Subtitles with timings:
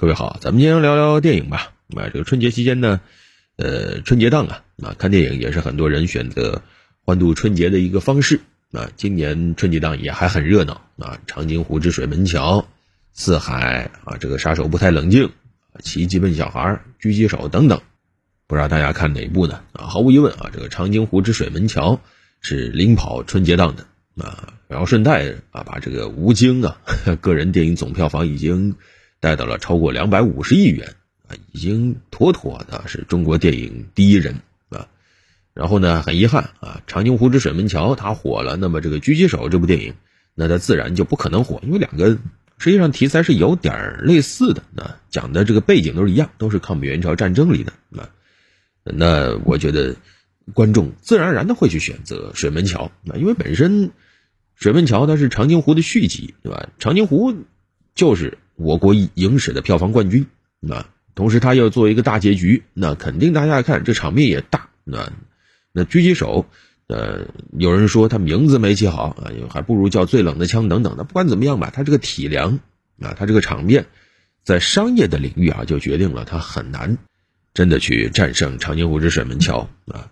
[0.00, 1.72] 各位好，咱们今天聊聊电影吧。
[1.96, 3.00] 啊，这个春节期间呢，
[3.56, 6.62] 呃，春节档啊，啊，看电影也是很多人选择
[7.04, 8.38] 欢度春节的一个方式。
[8.70, 12.58] 啊，今年春节档也还很热闹啊，《长津湖之水门桥》、
[13.12, 15.32] 《四海》啊，这个杀手不太冷静、
[15.80, 17.80] 奇迹笨小孩、狙击手等等，
[18.46, 19.64] 不知道大家看哪部呢？
[19.72, 21.94] 啊，毫无疑问啊，这个《长津湖之水门桥》
[22.40, 23.84] 是领跑春节档的
[24.24, 24.54] 啊。
[24.68, 26.80] 然后顺带啊，把这个吴京啊
[27.20, 28.76] 个人电影总票房已经。
[29.20, 30.94] 带到了超过两百五十亿元
[31.26, 34.34] 啊，已经妥妥的是中国电影第一人
[34.68, 34.86] 啊。
[35.54, 39.92] 然后呢，很遗憾啊，《长津湖之水门桥》它火了，那么这个《狙击手》这部电影，
[40.34, 42.16] 那它自然就不可能火，因为两个
[42.58, 48.08] 实际上题材是有点类似的啊，讲的这个背景都是一样，都是抗美援朝战争里的啊。
[48.84, 49.96] 那我觉得
[50.54, 53.88] 观众自然而然的会去选择《水门桥》啊，因为本身
[54.54, 56.68] 《水门桥》它是长津湖的续集，对吧？
[56.78, 57.34] 长津湖
[57.96, 58.38] 就是。
[58.58, 60.26] 我国影史的票房冠军，
[60.58, 65.12] 那同时他要做一个大结局，那肯定大家看这场面也大，那
[65.72, 66.44] 那狙击手，
[66.88, 71.04] 呃，有人说他名字没起好啊，还不如叫最冷的枪等等的。
[71.04, 72.58] 不管怎么样吧，他这个体量
[73.00, 73.86] 啊，他这个场面，
[74.42, 76.98] 在商业的领域啊，就决定了他很难
[77.54, 80.10] 真的去战胜长津湖之水门桥啊。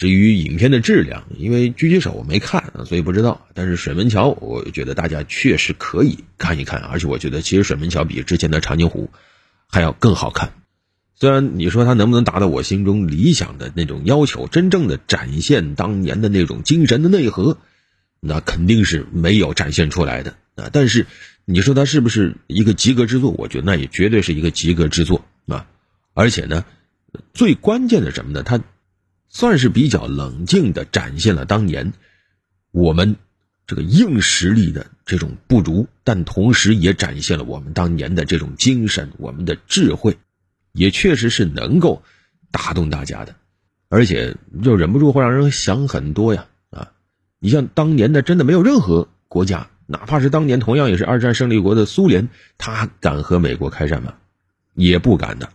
[0.00, 3.46] 至于影片的质量，因为狙击手我没看，所以不知道。
[3.52, 9.10] 但是水门桥，我觉得大家确实可以看一看，而且我觉得其实水门桥比之前的长津湖
[9.68, 10.54] 还要更好看。
[11.16, 17.58] 虽然你说它能不能达到我心中理想的那种要求，真正的展现当年的那种精神的内核，
[18.20, 20.70] 那肯定是没有展现出来的啊。
[20.72, 21.06] 但是
[21.44, 23.32] 你说它是不是一个及格之作？
[23.32, 25.66] 我觉得那也绝对是一个及格之作啊。
[26.14, 26.64] 而且呢，
[27.34, 28.42] 最关键的什么呢？
[28.42, 28.62] 它。
[29.30, 31.92] 算是比较冷静的展现了当年
[32.72, 33.16] 我们
[33.64, 40.18] 这个硬实力的这种不足，但同时也展现了我们当年的这种精神，我们的智慧，
[40.72, 42.02] 也确实是能够
[42.50, 43.36] 打动大家的，
[43.88, 46.90] 而且就忍不住会让人想很多呀啊！
[47.38, 52.28] 你像当年的，真的没有任何国家，哪怕是当年同样也是二战胜利国的苏联，
[52.58, 54.14] 他敢和美国开战吗？
[54.74, 55.48] 也不敢的。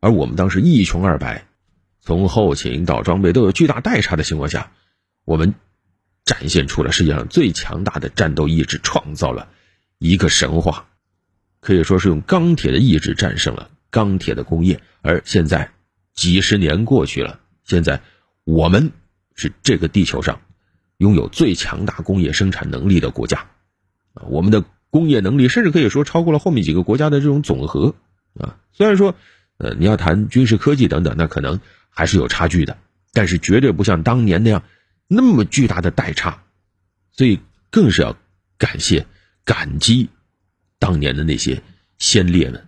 [0.00, 1.46] 而我们当时一穷二白。
[2.02, 4.72] 从后勤到装备都有巨大代差的情况下，
[5.24, 5.54] 我们
[6.24, 9.48] 展现出了世界上最强大的战斗意志，创造了
[9.98, 10.88] 一个神话，
[11.60, 14.80] 可以说是用钢铁的意志战胜了钢铁的工业。
[15.02, 15.72] 而现在
[16.14, 18.00] 几十年过去了，现在
[18.44, 18.92] 我们
[19.34, 20.40] 是这个地球上
[20.96, 23.50] 拥有最强大工业生产能力的国家，
[24.14, 27.94] 啊，我们的工业能力甚至可以说超过了后面几个国家的这种总和，
[28.38, 29.14] 啊，虽然说，
[29.58, 31.60] 呃，你要谈军事科技等等，那可能。
[31.90, 32.78] 还是有差距的，
[33.12, 34.62] 但是绝对不像当年那样
[35.06, 36.42] 那么巨大的代差，
[37.12, 37.40] 所以
[37.70, 38.16] 更是要
[38.56, 39.06] 感谢、
[39.44, 40.08] 感激
[40.78, 41.62] 当年的那些
[41.98, 42.66] 先烈们。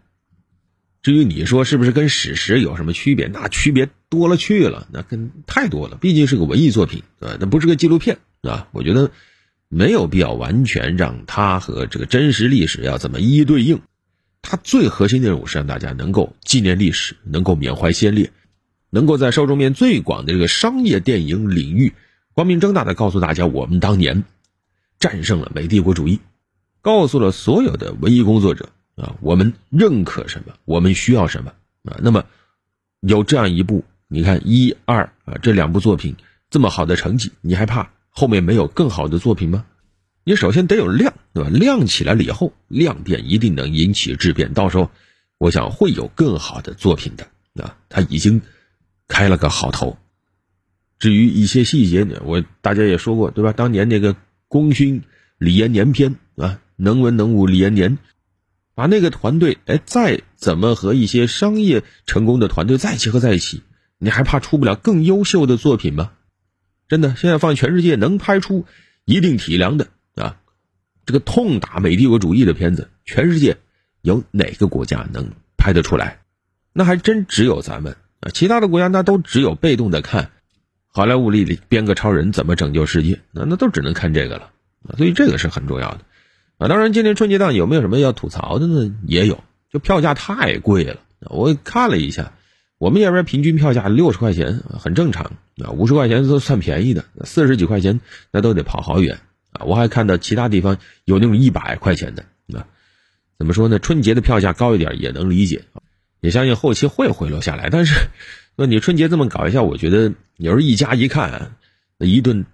[1.03, 5.97] 至于你说是不是跟史实有什么区别，那区别多了去了，那跟太多了。
[5.97, 9.11] 毕竟是个文艺作品，啊，那不是个纪录片，啊，我觉得
[9.69, 13.81] 没有必要完全让它和这个真实历史要怎么一一对应。
[14.43, 18.32] 它最核心的任务是让大家能够纪念历史，能够缅怀先烈。
[18.94, 21.94] 能够在受众面最广的这个商业电影领域，
[22.34, 24.22] 光明正大的告诉大家，我们当年
[25.00, 26.20] 战胜了美帝国主义，
[26.82, 31.54] 告诉了所有的文艺工作者啊，我们认可什么，我们需要什么
[31.84, 31.97] 啊。
[32.02, 32.26] 那么
[33.00, 36.14] 有这样一部，你看一二啊这两部作品
[36.50, 39.64] 这么好的成绩，你还怕后面没有更好的作品吗？
[40.22, 41.48] 你首先得有量，对吧？
[41.48, 44.91] 亮起来了以后，亮点一定能引起质变，到时候
[45.38, 47.26] 我想会有更好的作品的
[47.64, 47.75] 啊。
[47.88, 48.42] 他已经。
[49.12, 49.99] 开了个好头，
[50.99, 53.53] 至于一些细节呢，我大家也说过，对吧？
[53.53, 54.17] 当年那个
[54.49, 55.03] 功勋
[55.37, 57.99] 李延年篇啊，能文能武李延年，
[58.75, 63.62] 把那个团队，哎，再怎么和一些商业成功的团队再结合在一起，
[63.99, 66.12] 你还怕出不了更优秀的作品吗？
[66.89, 68.65] 真的，现在放全世界能拍出
[69.05, 70.41] 一定体量的啊，
[71.05, 73.59] 这个痛打美帝国主义的片子，全世界
[74.00, 76.23] 有哪个国家能拍得出来？
[76.73, 77.94] 那还真只有咱们。
[78.22, 80.30] 啊，其他的国家那都只有被动的看，
[80.86, 84.50] 好莱坞里编个超人怎么拯救世界，那那都只能看这个了，
[84.96, 86.02] 所以这个是很重要的
[86.58, 86.69] 啊。
[86.69, 88.94] 当然，今年春节档有没有什么要吐槽的呢？
[89.04, 89.42] 也有，
[89.72, 91.00] 就票价太贵了。
[91.30, 92.32] 我看了一下，
[92.78, 95.32] 我们这边平均票价六十块钱，很正常
[95.64, 99.19] 啊，五十块钱都算便宜的，四十几块钱那都得跑好远
[99.50, 99.64] 啊。
[99.64, 102.24] 我还看到其他地方有那种一百块钱的
[102.56, 102.66] 啊，
[103.36, 103.80] 怎么说呢？
[103.80, 105.64] 春节的票价高一点也能理解。
[106.22, 108.06] 也相信后期会回落下来，但是，
[108.54, 111.56] 那你春节这么搞一下，我觉得有时候一家一看，
[111.98, 112.46] 那一顿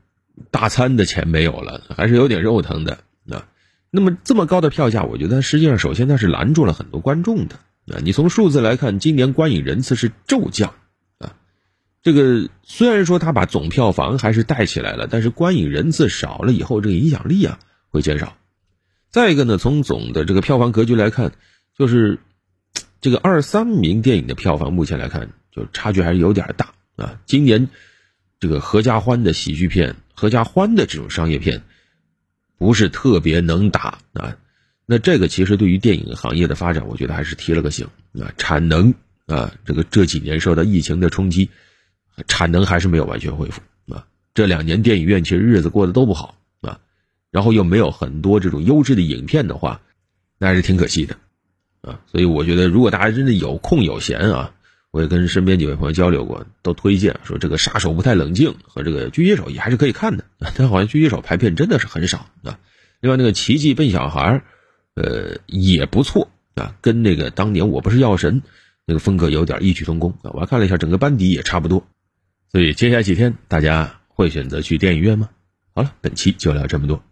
[0.50, 3.00] 大餐的钱没有了，还是有点肉疼的。
[3.24, 3.44] 那
[3.90, 7.56] 那么这么高的票价，我觉得实际上首先它是拦住了很多观众的
[7.94, 8.00] 啊。
[8.02, 10.72] 你从数字来看，今年观影人次是骤降
[11.18, 11.36] 啊。
[12.02, 17.58] 这个虽然说它把总票房还是带起来了，但是观影人次少了以后，这个影响力啊
[17.90, 18.34] 会减少。
[19.10, 21.32] 再一个呢，从总的这个票房格局来看，
[21.76, 22.18] 就是
[23.00, 27.20] 这个二三名电影的票房目前来看，就差距还是有点大啊。
[27.26, 27.68] 今年
[28.40, 31.62] 这个合家欢的喜剧片、合家欢的这种商业片。
[32.60, 34.36] 不是特别能打啊，
[34.84, 37.86] 那这个其实对于电影行业的发展，我觉得还是提了个醒
[38.20, 38.34] 啊。
[38.36, 38.92] 产能
[39.26, 41.48] 啊，这个这几年受到疫情的冲击，
[42.26, 43.60] 产能还是没有完全恢复
[43.94, 44.04] 啊。
[44.34, 46.80] 这两年电影院其实日子过得都不好啊，
[47.30, 49.80] 然后又没有很多这种优质的影片的话，
[50.36, 51.16] 那还是挺可惜的
[51.80, 52.00] 啊。
[52.06, 54.52] 所以我觉得，如果大家真的有空有闲啊。
[54.90, 60.24] 我也跟身边几位朋友交流过，都推荐说这个杀手不太冷静和这个狙击手也还是可以看的，
[60.56, 62.58] 但好像狙击手排片真的是很少啊。
[63.00, 64.42] 另外那个奇迹笨小孩，
[64.94, 68.42] 呃也不错啊，跟那个当年我不是药神
[68.86, 70.32] 那个风格有点异曲同工啊。
[70.32, 71.86] 我还看了一下整个班底也差不多，
[72.50, 75.28] 所以接下来几天大家会选择去电影院吗？
[75.74, 77.04] 好了，本期就聊这么多。